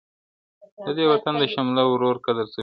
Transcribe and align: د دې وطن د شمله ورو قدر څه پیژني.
د 0.85 0.87
دې 0.97 1.05
وطن 1.11 1.33
د 1.41 1.43
شمله 1.53 1.83
ورو 1.87 2.09
قدر 2.25 2.45
څه 2.53 2.53
پیژني. 2.53 2.59